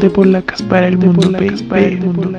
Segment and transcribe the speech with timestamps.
[0.00, 1.30] De polacas para el mundo,
[1.68, 2.38] para el mundo,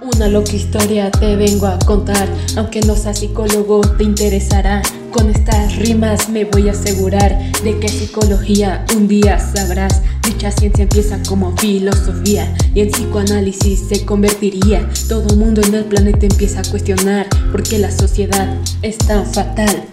[0.00, 2.26] Una loca historia te vengo a contar,
[2.56, 4.80] aunque no seas psicólogo te interesará.
[5.10, 10.00] Con estas rimas me voy a asegurar de que psicología un día sabrás.
[10.24, 14.88] Dicha ciencia empieza como filosofía y en psicoanálisis se convertiría.
[15.10, 19.84] Todo mundo en el planeta empieza a cuestionar por qué la sociedad es tan fatal.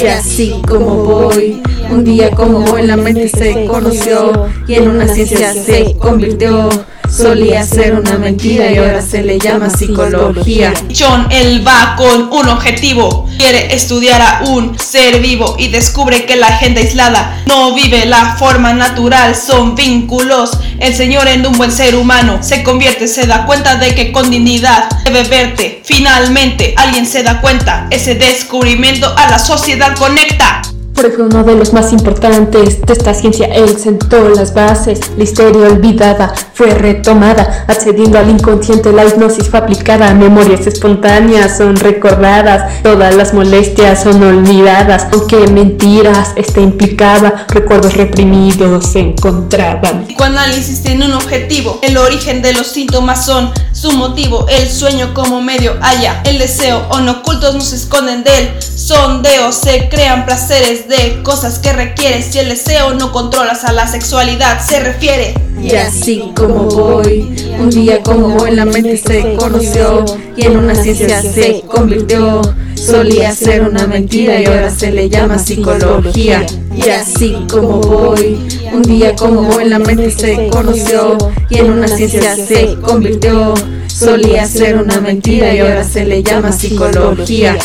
[0.00, 5.08] Y así como voy, un día como hoy la mente se conoció y en una
[5.08, 6.68] ciencia se convirtió.
[7.12, 10.72] Solía ser una mentira y ahora se le llama psicología.
[10.98, 13.28] John, él va con un objetivo.
[13.36, 18.36] Quiere estudiar a un ser vivo y descubre que la gente aislada no vive la
[18.36, 20.52] forma natural, son vínculos.
[20.78, 24.30] El Señor en un buen ser humano se convierte, se da cuenta de que con
[24.30, 25.82] dignidad debe verte.
[25.84, 30.62] Finalmente alguien se da cuenta, ese descubrimiento a la sociedad conecta.
[31.02, 35.66] Porque uno de los más importantes de esta ciencia, él sentó las bases, la historia
[35.66, 43.16] olvidada fue retomada, accediendo al inconsciente la hipnosis fue aplicada, memorias espontáneas son recordadas, todas
[43.16, 50.04] las molestias son olvidadas, aunque mentiras está implicada, recuerdos reprimidos se encontraban.
[50.04, 55.42] Psicoanálisis tiene un objetivo, el origen de los síntomas son su motivo, el sueño como
[55.42, 60.91] medio haya, el deseo ocultos nos esconden de él, sondeo, se crean placeres de
[61.22, 65.34] cosas que requieres si el deseo no controlas a la sexualidad se refiere.
[65.60, 70.04] Y así como voy, un día como hoy la mente se conoció
[70.36, 72.42] y en una ciencia se convirtió.
[72.74, 76.44] Solía ser una mentira y ahora se le llama psicología.
[76.74, 78.38] Y así como voy,
[78.72, 81.16] un día como hoy la mente se conoció
[81.48, 83.54] y en una ciencia se convirtió.
[83.86, 87.56] Solía ser una mentira y ahora se le llama psicología.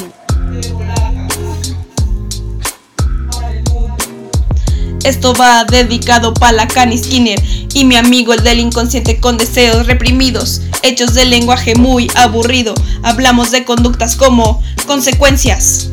[5.08, 7.41] Esto va dedicado para la Cani Skinner
[7.73, 12.73] y mi amigo el del inconsciente con deseos reprimidos, hechos de lenguaje muy aburrido.
[13.03, 15.91] Hablamos de conductas como consecuencias.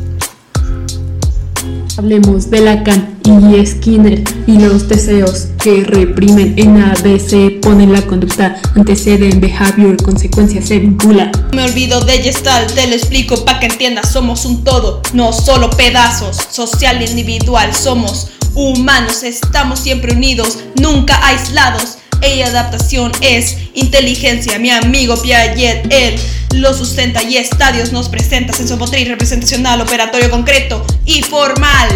[1.97, 8.57] Hablemos de Lacan y Skinner y los deseos que reprimen en ABC ponen la conducta,
[8.75, 11.31] anteceden behavior, consecuencia se vincula.
[11.53, 15.69] Me olvido de Gestalt, te lo explico para que entiendas, somos un todo, no solo
[15.69, 21.97] pedazos, social e individual, somos humanos, estamos siempre unidos, nunca aislados.
[22.21, 26.15] Ella adaptación es inteligencia, mi amigo Piaget, él
[26.55, 31.89] lo sustenta y estadios nos presenta sensomotriz representacional, operatorio concreto y formal.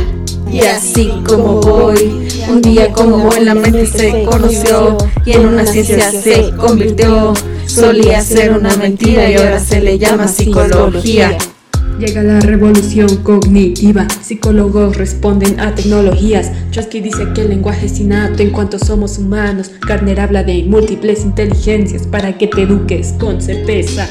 [0.52, 5.66] Y así como voy, un día como en la mente se conoció y en una
[5.66, 7.34] ciencia se convirtió.
[7.68, 11.38] Solía ser una mentira y ahora se le llama psicología.
[12.00, 16.50] Llega la revolución cognitiva, psicólogos responden a tecnologías.
[16.72, 19.70] Chomsky dice que el lenguaje es innato en cuanto somos humanos.
[19.86, 24.08] Gardner habla de múltiples inteligencias para que te eduques con certeza.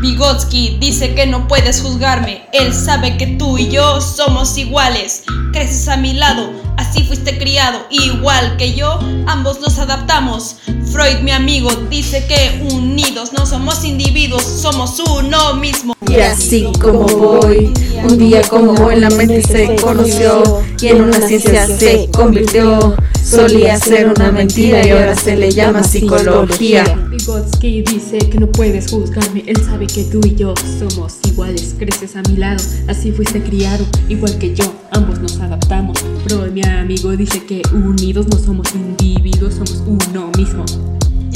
[0.00, 5.22] Vygotsky dice que no puedes juzgarme, él sabe que tú y yo somos iguales.
[5.52, 10.56] Creces a mi lado, así fuiste criado, igual que yo, ambos nos adaptamos.
[10.92, 15.95] Freud, mi amigo, dice que unidos no somos individuos, somos uno mismo.
[16.08, 17.72] Y así como voy,
[18.08, 22.94] un día como hoy la mente se conoció y en una ciencia se convirtió.
[23.22, 26.84] Solía ser una mentira y ahora se le llama psicología.
[27.10, 32.14] Vygotsky dice que no puedes juzgarme, él sabe que tú y yo somos iguales, creces
[32.14, 35.98] a mi lado, así fuiste criado, igual que yo, ambos nos adaptamos.
[36.22, 40.64] Pero mi amigo dice que unidos no somos individuos, somos uno mismo.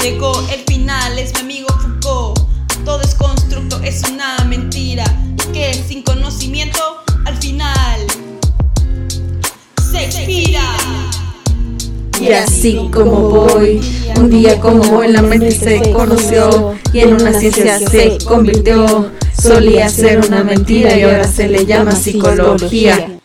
[0.01, 2.39] Llegó el final, es mi amigo Foucault.
[2.85, 3.13] Todo es
[3.91, 5.03] es una mentira
[5.51, 6.79] que sin conocimiento
[7.25, 7.99] al final
[9.91, 10.63] se expira.
[12.21, 13.81] Y así como voy,
[14.15, 19.11] un día como hoy la mente se conoció y en una ciencia se convirtió.
[19.37, 23.20] Solía ser una mentira y ahora se le llama psicología.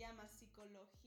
[0.00, 0.99] Llama psicología.